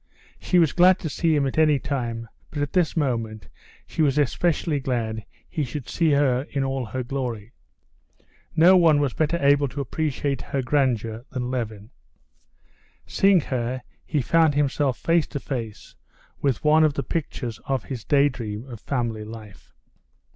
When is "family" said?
18.81-19.23